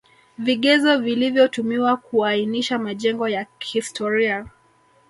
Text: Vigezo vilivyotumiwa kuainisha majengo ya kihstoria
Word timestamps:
Vigezo 0.37 0.97
vilivyotumiwa 0.99 1.97
kuainisha 1.97 2.79
majengo 2.79 3.29
ya 3.29 3.45
kihstoria 3.45 4.47